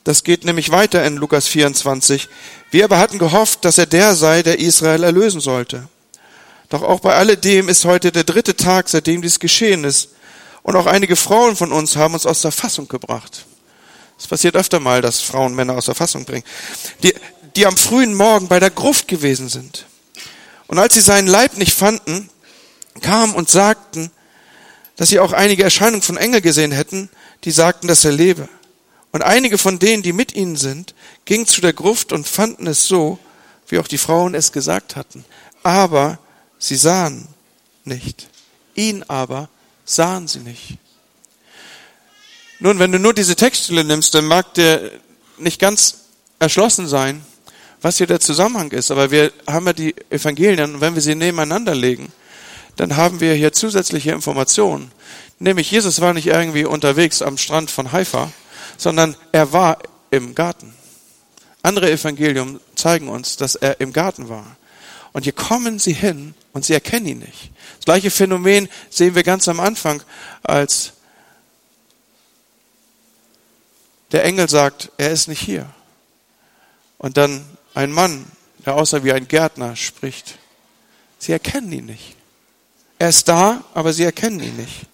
[0.03, 2.27] Das geht nämlich weiter in Lukas 24.
[2.71, 5.87] Wir aber hatten gehofft, dass er der sei, der Israel erlösen sollte.
[6.69, 10.09] Doch auch bei alledem ist heute der dritte Tag, seitdem dies geschehen ist.
[10.63, 13.45] Und auch einige Frauen von uns haben uns aus der Fassung gebracht.
[14.17, 16.43] Es passiert öfter mal, dass Frauen Männer aus der Fassung bringen.
[17.03, 17.13] Die,
[17.55, 19.85] die am frühen Morgen bei der Gruft gewesen sind.
[20.67, 22.29] Und als sie seinen Leib nicht fanden,
[23.01, 24.11] kamen und sagten,
[24.97, 27.09] dass sie auch einige Erscheinungen von Engel gesehen hätten,
[27.45, 28.49] die sagten, dass er lebe.
[29.11, 30.93] Und einige von denen, die mit ihnen sind,
[31.25, 33.17] gingen zu der Gruft und fanden es so,
[33.67, 35.23] wie auch die Frauen es gesagt hatten.
[35.63, 36.19] Aber
[36.59, 37.27] sie sahen
[37.85, 38.27] nicht.
[38.75, 39.49] Ihn aber
[39.89, 40.77] sahen sie nicht.
[42.59, 44.91] Nun, wenn du nur diese Textstelle nimmst, dann mag dir
[45.37, 45.99] nicht ganz
[46.39, 47.23] erschlossen sein,
[47.81, 48.91] was hier der Zusammenhang ist.
[48.91, 52.11] Aber wir haben ja die Evangelien und wenn wir sie nebeneinander legen,
[52.75, 54.91] dann haben wir hier zusätzliche Informationen.
[55.39, 58.31] Nämlich Jesus war nicht irgendwie unterwegs am Strand von Haifa,
[58.77, 59.79] sondern er war
[60.11, 60.73] im Garten.
[61.63, 64.57] Andere Evangelium zeigen uns, dass er im Garten war.
[65.11, 67.51] Und hier kommen sie hin und sie erkennen ihn nicht.
[67.77, 70.03] Das gleiche Phänomen sehen wir ganz am Anfang,
[70.43, 70.93] als
[74.11, 75.69] der Engel sagt, er ist nicht hier.
[76.97, 78.25] Und dann ein Mann,
[78.65, 80.37] der aussah wie ein Gärtner, spricht.
[81.17, 82.15] Sie erkennen ihn nicht.
[82.97, 84.85] Er ist da, aber sie erkennen ihn nicht.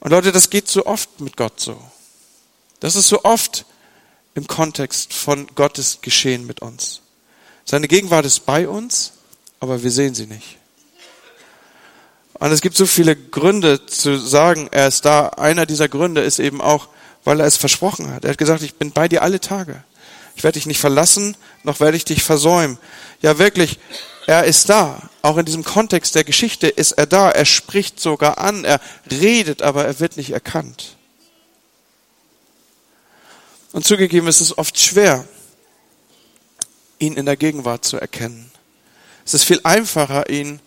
[0.00, 1.80] Und Leute, das geht so oft mit Gott so.
[2.80, 3.66] Das ist so oft
[4.34, 7.02] im Kontext von Gottes Geschehen mit uns.
[7.70, 9.12] Seine Gegenwart ist bei uns,
[9.60, 10.58] aber wir sehen sie nicht.
[12.32, 15.28] Und es gibt so viele Gründe zu sagen, er ist da.
[15.28, 16.88] Einer dieser Gründe ist eben auch,
[17.22, 18.24] weil er es versprochen hat.
[18.24, 19.84] Er hat gesagt, ich bin bei dir alle Tage.
[20.34, 22.76] Ich werde dich nicht verlassen, noch werde ich dich versäumen.
[23.22, 23.78] Ja, wirklich,
[24.26, 25.08] er ist da.
[25.22, 27.30] Auch in diesem Kontext der Geschichte ist er da.
[27.30, 28.80] Er spricht sogar an, er
[29.12, 30.96] redet, aber er wird nicht erkannt.
[33.70, 35.24] Und zugegeben ist es oft schwer,
[37.00, 38.52] ihn in der Gegenwart zu erkennen.
[39.24, 40.60] Es ist viel einfacher, ihn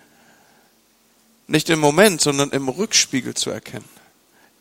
[1.47, 3.87] nicht im Moment, sondern im Rückspiegel zu erkennen.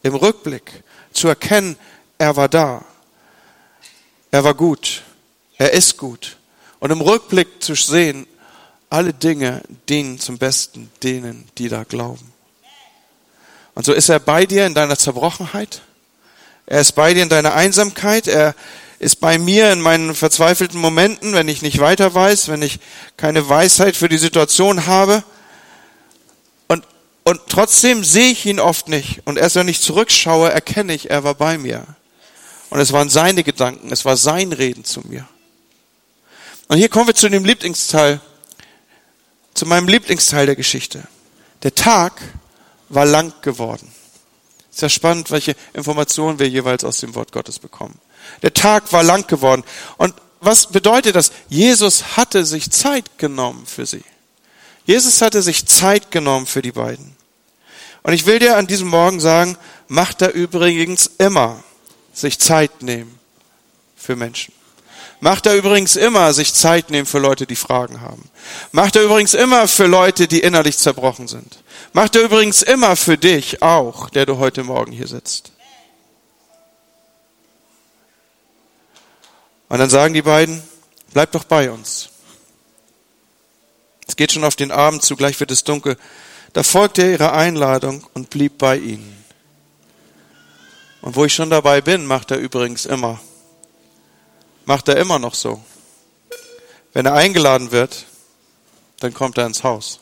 [0.03, 1.77] Im Rückblick zu erkennen,
[2.19, 2.85] er war da.
[4.31, 5.03] Er war gut.
[5.59, 6.37] Er ist gut.
[6.81, 8.27] Und im Rückblick zu sehen,
[8.91, 12.33] alle Dinge dienen zum Besten denen, die da glauben.
[13.75, 15.81] Und so ist er bei dir in deiner Zerbrochenheit.
[16.67, 18.27] Er ist bei dir in deiner Einsamkeit.
[18.27, 18.55] Er
[19.03, 22.79] ist bei mir in meinen verzweifelten Momenten, wenn ich nicht weiter weiß, wenn ich
[23.17, 25.25] keine Weisheit für die Situation habe.
[26.69, 26.87] Und,
[27.25, 29.23] und trotzdem sehe ich ihn oft nicht.
[29.25, 31.85] Und erst wenn ich zurückschaue, erkenne ich, er war bei mir.
[32.71, 35.29] Und es waren seine Gedanken, es war sein Reden zu mir.
[36.69, 38.21] Und hier kommen wir zu dem Lieblingsteil,
[39.53, 41.03] zu meinem Lieblingsteil der Geschichte.
[41.65, 42.23] Der Tag
[42.89, 43.93] war lang geworden.
[44.71, 47.99] Ist ja spannend, welche Informationen wir jeweils aus dem Wort Gottes bekommen.
[48.41, 49.65] Der Tag war lang geworden.
[49.99, 51.31] Und was bedeutet das?
[51.49, 54.05] Jesus hatte sich Zeit genommen für sie.
[54.85, 57.17] Jesus hatte sich Zeit genommen für die beiden.
[58.03, 61.63] Und ich will dir an diesem Morgen sagen, macht er übrigens immer
[62.13, 63.19] sich Zeit nehmen
[63.97, 64.53] für Menschen.
[65.21, 68.29] Macht er übrigens immer sich Zeit nehmen für Leute, die Fragen haben.
[68.73, 71.59] Macht er übrigens immer für Leute, die innerlich zerbrochen sind.
[71.93, 75.52] Macht er übrigens immer für dich auch, der du heute Morgen hier sitzt.
[79.73, 80.63] Und dann sagen die beiden,
[81.13, 82.11] bleib doch bei uns.
[84.07, 85.97] Es geht schon auf den Abend zu, gleich wird es dunkel.
[86.53, 89.25] Da folgte er ihrer Einladung und blieb bei ihnen.
[91.01, 93.19] Und wo ich schon dabei bin, macht er übrigens immer
[94.65, 95.61] macht er immer noch so.
[96.93, 98.07] Wenn er eingeladen wird,
[99.01, 100.01] dann kommt er ins Haus.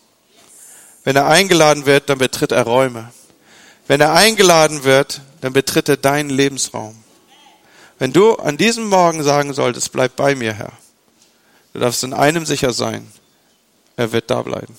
[1.04, 3.12] Wenn er eingeladen wird, dann betritt er Räume.
[3.86, 6.99] Wenn er eingeladen wird, dann betritt er deinen Lebensraum.
[8.00, 10.72] Wenn du an diesem Morgen sagen solltest, bleib bei mir, Herr,
[11.74, 13.06] du darfst in einem sicher sein,
[13.94, 14.74] er wird da bleiben.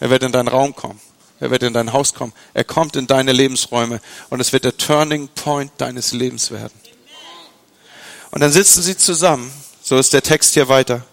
[0.00, 1.00] Er wird in deinen Raum kommen.
[1.38, 2.32] Er wird in dein Haus kommen.
[2.52, 6.72] Er kommt in deine Lebensräume und es wird der Turning Point deines Lebens werden.
[8.32, 9.52] Und dann sitzen sie zusammen.
[9.80, 11.06] So ist der Text hier weiter.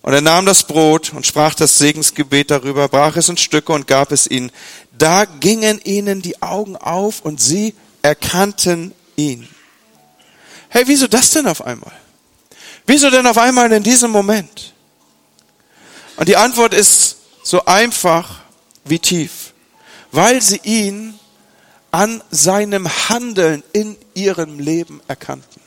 [0.00, 3.88] Und er nahm das Brot und sprach das Segensgebet darüber, brach es in Stücke und
[3.88, 4.52] gab es ihnen.
[4.96, 9.48] Da gingen ihnen die Augen auf und sie erkannten ihn.
[10.70, 11.92] Hey, wieso das denn auf einmal?
[12.86, 14.72] Wieso denn auf einmal in diesem Moment?
[16.16, 18.40] Und die Antwort ist so einfach
[18.84, 19.52] wie tief.
[20.12, 21.18] Weil sie ihn
[21.90, 25.60] an seinem Handeln in ihrem Leben erkannten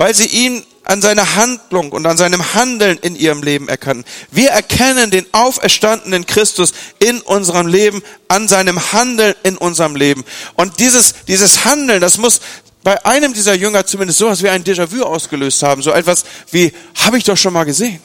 [0.00, 4.06] weil sie ihn an seiner Handlung und an seinem Handeln in ihrem Leben erkennen.
[4.30, 10.24] Wir erkennen den auferstandenen Christus in unserem Leben, an seinem Handeln in unserem Leben.
[10.54, 12.40] Und dieses, dieses Handeln, das muss
[12.82, 15.82] bei einem dieser Jünger zumindest sowas wie ein Déjà-vu ausgelöst haben.
[15.82, 18.00] So etwas wie, habe ich doch schon mal gesehen.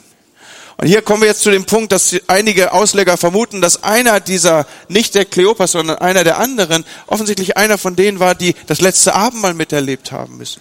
[0.78, 4.66] Und hier kommen wir jetzt zu dem Punkt, dass einige Ausleger vermuten, dass einer dieser,
[4.88, 9.14] nicht der Kleopas, sondern einer der anderen, offensichtlich einer von denen war, die das letzte
[9.14, 10.60] Abendmahl miterlebt haben müssen.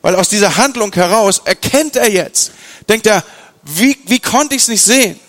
[0.00, 2.52] Weil aus dieser Handlung heraus erkennt er jetzt,
[2.88, 3.22] denkt er,
[3.64, 5.20] wie, wie konnte ich es nicht sehen?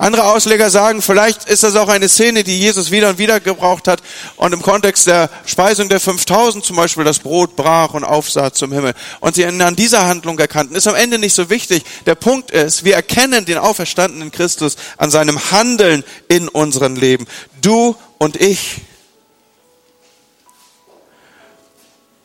[0.00, 3.86] Andere Ausleger sagen, vielleicht ist das auch eine Szene, die Jesus wieder und wieder gebraucht
[3.86, 4.02] hat
[4.36, 8.72] und im Kontext der Speisung der 5000 zum Beispiel das Brot brach und aufsah zum
[8.72, 10.74] Himmel und sie an dieser Handlung erkannten.
[10.74, 11.84] Ist am Ende nicht so wichtig.
[12.06, 17.26] Der Punkt ist, wir erkennen den auferstandenen Christus an seinem Handeln in unserem Leben.
[17.60, 18.80] Du und ich.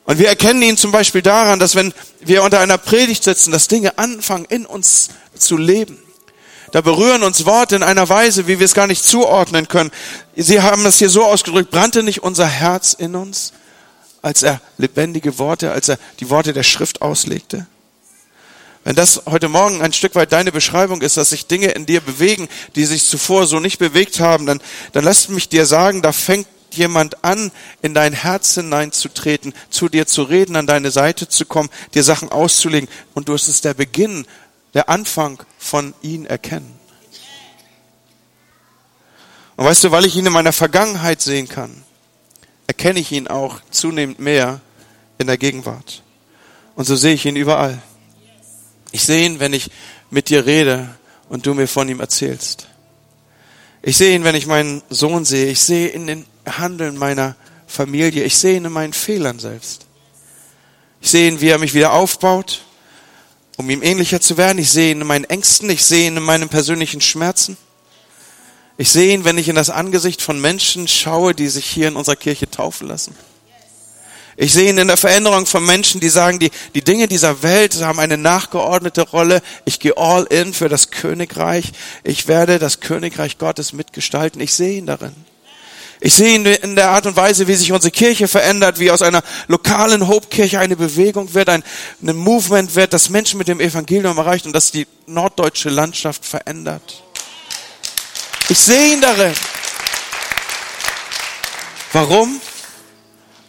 [0.06, 3.68] Und wir erkennen ihn zum Beispiel daran, dass wenn wir unter einer Predigt sitzen, dass
[3.68, 6.05] Dinge anfangen in uns zu leben.
[6.76, 9.90] Da berühren uns Worte in einer Weise, wie wir es gar nicht zuordnen können.
[10.36, 13.54] Sie haben das hier so ausgedrückt, brannte nicht unser Herz in uns,
[14.20, 17.66] als er lebendige Worte, als er die Worte der Schrift auslegte?
[18.84, 22.02] Wenn das heute Morgen ein Stück weit deine Beschreibung ist, dass sich Dinge in dir
[22.02, 24.60] bewegen, die sich zuvor so nicht bewegt haben, dann,
[24.92, 30.06] dann lass mich dir sagen, da fängt jemand an, in dein Herz hineinzutreten, zu dir
[30.06, 32.90] zu reden, an deine Seite zu kommen, dir Sachen auszulegen.
[33.14, 34.26] Und du hast es der Beginn,
[34.76, 36.78] der Anfang von ihn erkennen.
[39.56, 41.82] Und weißt du, weil ich ihn in meiner Vergangenheit sehen kann,
[42.66, 44.60] erkenne ich ihn auch zunehmend mehr
[45.16, 46.02] in der Gegenwart.
[46.74, 47.80] Und so sehe ich ihn überall.
[48.92, 49.70] Ich sehe ihn, wenn ich
[50.10, 50.94] mit dir rede
[51.30, 52.68] und du mir von ihm erzählst.
[53.80, 55.46] Ich sehe ihn, wenn ich meinen Sohn sehe.
[55.46, 56.06] Ich sehe ihn in
[56.44, 57.34] den Handeln meiner
[57.66, 58.24] Familie.
[58.24, 59.86] Ich sehe ihn in meinen Fehlern selbst.
[61.00, 62.66] Ich sehe ihn, wie er mich wieder aufbaut,
[63.56, 64.58] um ihm ähnlicher zu werden.
[64.58, 65.70] Ich sehe ihn in meinen Ängsten.
[65.70, 67.56] Ich sehe ihn in meinen persönlichen Schmerzen.
[68.78, 71.96] Ich sehe ihn, wenn ich in das Angesicht von Menschen schaue, die sich hier in
[71.96, 73.16] unserer Kirche taufen lassen.
[74.38, 77.82] Ich sehe ihn in der Veränderung von Menschen, die sagen, die, die Dinge dieser Welt
[77.82, 79.40] haben eine nachgeordnete Rolle.
[79.64, 81.72] Ich gehe all in für das Königreich.
[82.04, 84.42] Ich werde das Königreich Gottes mitgestalten.
[84.42, 85.14] Ich sehe ihn darin.
[86.00, 89.02] Ich sehe ihn in der Art und Weise, wie sich unsere Kirche verändert, wie aus
[89.02, 91.64] einer lokalen Hope-Kirche eine Bewegung wird, ein,
[92.02, 97.02] ein Movement wird, das Menschen mit dem Evangelium erreicht und das die norddeutsche Landschaft verändert.
[98.48, 99.34] Ich sehe ihn darin.
[101.92, 102.40] Warum?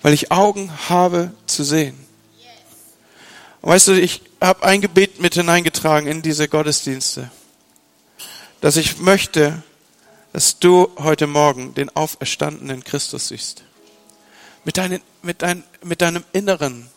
[0.02, 2.08] Weil ich Augen habe zu sehen.
[3.62, 7.30] Und weißt du, ich habe ein Gebet mit hineingetragen in diese Gottesdienste,
[8.62, 9.62] dass ich möchte,
[10.38, 13.63] dass du heute Morgen den auferstandenen Christus siehst.
[14.65, 16.91] Mit, deinen, mit, dein, mit deinem Inneren.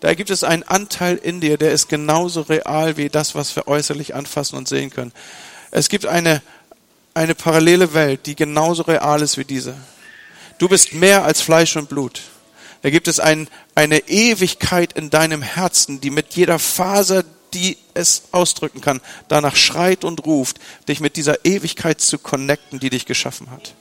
[0.00, 3.68] Da gibt es einen Anteil in dir, der ist genauso real wie das, was wir
[3.68, 5.12] äußerlich anfassen und sehen können.
[5.70, 6.40] Es gibt eine
[7.12, 9.74] eine parallele Welt, die genauso real ist wie diese.
[10.56, 12.22] Du bist mehr als Fleisch und Blut.
[12.80, 17.22] Da gibt es ein, eine Ewigkeit in deinem Herzen, die mit jeder Faser,
[17.54, 20.58] die es ausdrücken kann, danach schreit und ruft,
[20.88, 23.74] dich mit dieser Ewigkeit zu connecten, die dich geschaffen hat.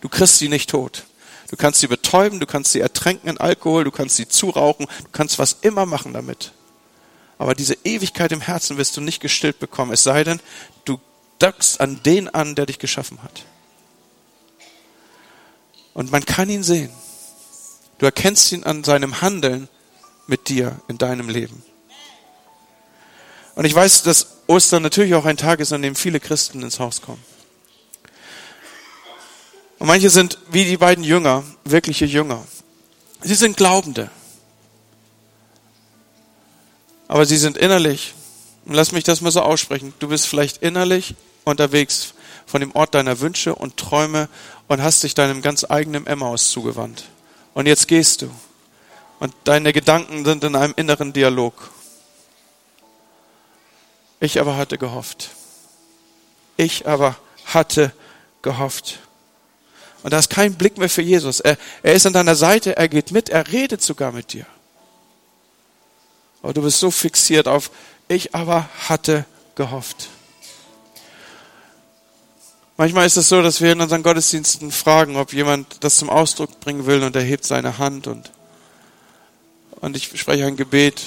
[0.00, 1.04] Du kriegst sie nicht tot.
[1.48, 5.08] Du kannst sie betäuben, du kannst sie ertränken in Alkohol, du kannst sie zurauchen, du
[5.12, 6.52] kannst was immer machen damit.
[7.38, 10.40] Aber diese Ewigkeit im Herzen wirst du nicht gestillt bekommen, es sei denn,
[10.84, 10.98] du
[11.38, 13.44] dockst an den an, der dich geschaffen hat.
[15.94, 16.90] Und man kann ihn sehen.
[17.98, 19.68] Du erkennst ihn an seinem Handeln
[20.26, 21.62] mit dir in deinem Leben.
[23.56, 26.78] Und ich weiß, dass Ostern natürlich auch ein Tag ist, an dem viele Christen ins
[26.78, 27.24] Haus kommen.
[29.78, 32.44] Und manche sind wie die beiden Jünger, wirkliche Jünger.
[33.22, 34.10] Sie sind Glaubende.
[37.08, 38.14] Aber sie sind innerlich,
[38.66, 41.14] und lass mich das mal so aussprechen, du bist vielleicht innerlich
[41.44, 42.12] unterwegs
[42.44, 44.28] von dem Ort deiner Wünsche und Träume
[44.68, 47.04] und hast dich deinem ganz eigenen Emmaus zugewandt.
[47.54, 48.30] Und jetzt gehst du.
[49.18, 51.70] Und deine Gedanken sind in einem inneren Dialog.
[54.20, 55.30] Ich aber hatte gehofft.
[56.56, 57.92] Ich aber hatte
[58.42, 59.00] gehofft.
[60.02, 61.40] Und da ist kein Blick mehr für Jesus.
[61.40, 64.46] Er, er ist an deiner Seite, er geht mit, er redet sogar mit dir.
[66.42, 67.70] Aber du bist so fixiert auf,
[68.08, 69.24] ich aber hatte
[69.56, 70.08] gehofft.
[72.76, 76.60] Manchmal ist es so, dass wir in unseren Gottesdiensten fragen, ob jemand das zum Ausdruck
[76.60, 78.30] bringen will und er hebt seine Hand und,
[79.80, 81.02] und ich spreche ein Gebet.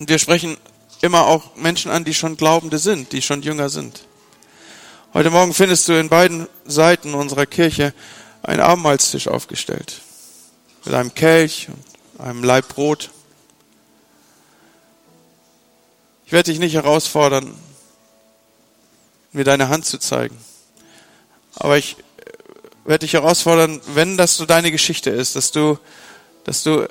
[0.00, 0.56] Und wir sprechen
[1.02, 4.06] immer auch Menschen an, die schon Glaubende sind, die schon jünger sind.
[5.12, 7.92] Heute Morgen findest du in beiden Seiten unserer Kirche
[8.42, 10.00] einen Abendmahlstisch aufgestellt.
[10.86, 13.10] Mit einem Kelch und einem Laib Brot.
[16.24, 17.54] Ich werde dich nicht herausfordern,
[19.32, 20.38] mir deine Hand zu zeigen.
[21.56, 21.98] Aber ich
[22.86, 25.78] werde dich herausfordern, wenn das so deine Geschichte ist, dass du,
[26.44, 26.88] dass du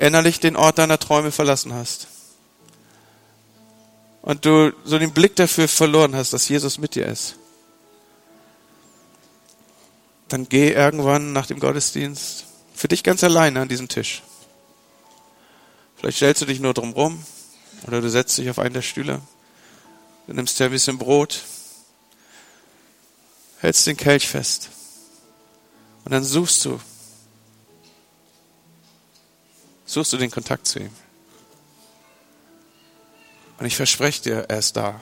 [0.00, 2.08] innerlich den Ort deiner Träume verlassen hast.
[4.24, 7.36] Und du so den Blick dafür verloren hast, dass Jesus mit dir ist.
[10.28, 14.22] Dann geh irgendwann nach dem Gottesdienst für dich ganz alleine an diesem Tisch.
[15.96, 17.22] Vielleicht stellst du dich nur drum rum
[17.86, 19.20] oder du setzt dich auf einen der Stühle.
[20.26, 21.42] Du nimmst dir ein bisschen Brot
[23.64, 24.68] hältst den Kelch fest.
[26.04, 26.78] Und dann suchst du,
[29.86, 30.90] suchst du den Kontakt zu ihm.
[33.58, 35.00] Und ich verspreche dir, er ist da.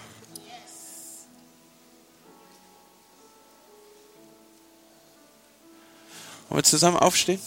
[6.48, 7.40] Wollen wir zusammen aufstehen?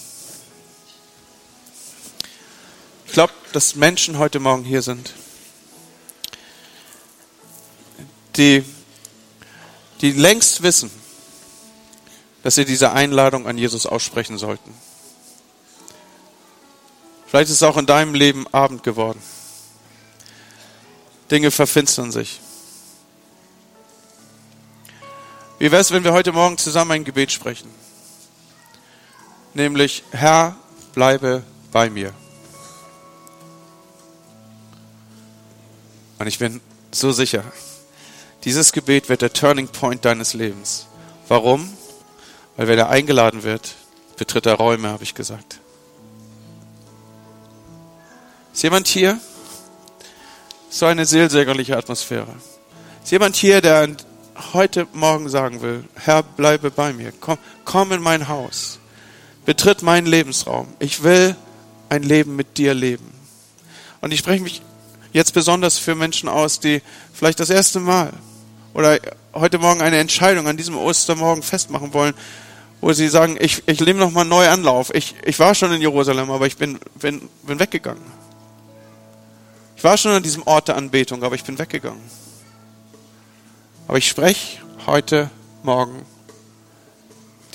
[3.06, 5.14] Ich glaube, dass Menschen heute Morgen hier sind,
[8.36, 8.66] die,
[10.02, 10.90] die längst wissen,
[12.42, 14.74] dass sie diese Einladung an Jesus aussprechen sollten.
[17.28, 19.22] Vielleicht ist es auch in deinem Leben Abend geworden.
[21.32, 22.40] Dinge verfinstern sich.
[25.58, 27.70] Wie wäre es, wenn wir heute Morgen zusammen ein Gebet sprechen?
[29.54, 30.56] Nämlich, Herr,
[30.94, 32.14] bleibe bei mir.
[36.20, 36.62] Und ich bin
[36.92, 37.44] so sicher,
[38.46, 40.86] Dieses Gebet wird der Turning Point deines Lebens.
[41.28, 41.68] Warum?
[42.56, 43.74] Weil wenn er eingeladen wird,
[44.18, 45.60] betritt er Räume, habe ich gesagt.
[48.54, 49.20] Ist jemand hier?
[50.76, 52.36] So eine seelsägerliche Atmosphäre.
[53.02, 53.88] Ist jemand hier, der
[54.52, 58.80] heute Morgen sagen will, Herr, bleibe bei mir, komm, komm in mein Haus,
[59.46, 60.68] betritt meinen Lebensraum.
[60.80, 61.38] Ich will
[61.88, 63.10] ein Leben mit dir leben.
[64.02, 64.62] Und ich spreche mich
[65.14, 66.82] jetzt besonders für Menschen aus, die
[67.14, 68.12] vielleicht das erste Mal
[68.74, 69.00] oder
[69.34, 72.16] heute Morgen eine Entscheidung an diesem Ostermorgen festmachen wollen,
[72.82, 74.94] wo sie sagen, ich, ich nehme nochmal neu Anlauf.
[74.94, 78.25] Ich, ich war schon in Jerusalem, aber ich bin, bin, bin weggegangen.
[79.86, 82.02] Ich war schon an diesem Ort der Anbetung, aber ich bin weggegangen.
[83.88, 85.30] Aber ich spreche heute
[85.62, 86.04] Morgen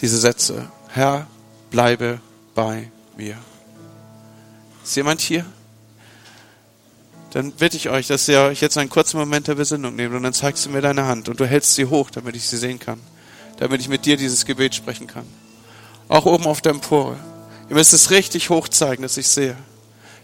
[0.00, 0.70] diese Sätze.
[0.90, 1.26] Herr,
[1.72, 2.20] bleibe
[2.54, 3.36] bei mir.
[4.84, 5.44] Ist jemand hier?
[7.32, 10.22] Dann bitte ich euch, dass ihr euch jetzt einen kurzen Moment der Besinnung nehmt und
[10.22, 12.78] dann zeigst du mir deine Hand und du hältst sie hoch, damit ich sie sehen
[12.78, 13.00] kann.
[13.56, 15.26] Damit ich mit dir dieses Gebet sprechen kann.
[16.06, 17.16] Auch oben auf der Empore.
[17.68, 19.56] Ihr müsst es richtig hoch zeigen, dass ich sehe.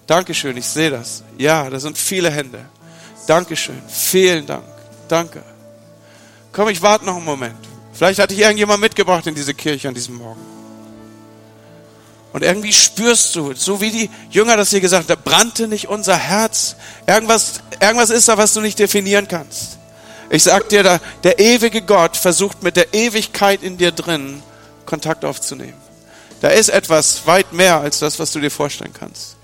[0.07, 1.23] Dankeschön, ich sehe das.
[1.37, 2.65] Ja, da sind viele Hände.
[3.27, 3.83] Dankeschön.
[3.89, 4.65] Vielen Dank.
[5.09, 5.43] Danke.
[6.53, 7.59] Komm, ich warte noch einen Moment.
[7.93, 10.41] Vielleicht hat dich irgendjemand mitgebracht in diese Kirche an diesem Morgen.
[12.33, 15.89] Und irgendwie spürst du, so wie die Jünger das hier gesagt haben, da brannte nicht
[15.89, 16.77] unser Herz.
[17.07, 19.79] Irgendwas, irgendwas ist da, was du nicht definieren kannst.
[20.29, 24.43] Ich sag dir, da, der ewige Gott versucht mit der Ewigkeit in dir drin
[24.85, 25.81] Kontakt aufzunehmen.
[26.43, 29.37] Da ist etwas weit mehr als das, was du dir vorstellen kannst.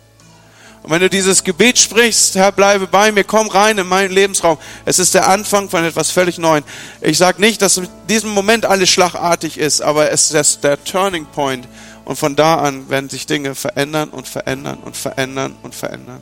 [0.83, 4.59] Und wenn du dieses Gebet sprichst, Herr, bleibe bei mir, komm rein in meinen Lebensraum.
[4.85, 6.64] Es ist der Anfang von etwas völlig Neuem.
[7.01, 11.26] Ich sage nicht, dass in diesem Moment alles schlagartig ist, aber es ist der Turning
[11.26, 11.68] Point.
[12.05, 16.20] Und von da an werden sich Dinge verändern und verändern und verändern und verändern.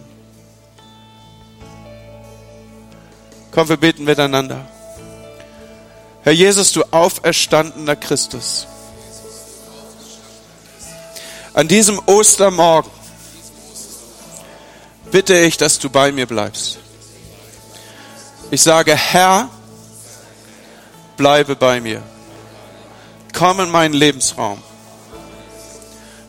[3.50, 4.68] Komm, wir beten miteinander.
[6.22, 8.66] Herr Jesus, du auferstandener Christus.
[11.54, 12.99] An diesem Ostermorgen
[15.10, 16.78] bitte ich, dass du bei mir bleibst.
[18.50, 19.48] Ich sage, Herr,
[21.16, 22.02] bleibe bei mir.
[23.32, 24.62] Komm in meinen Lebensraum.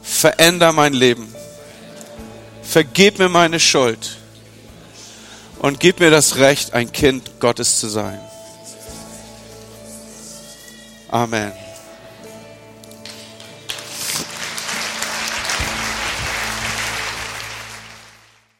[0.03, 1.33] Veränder mein Leben.
[2.61, 4.17] Vergib mir meine Schuld.
[5.59, 8.19] Und gib mir das Recht, ein Kind Gottes zu sein.
[11.09, 11.60] Amen.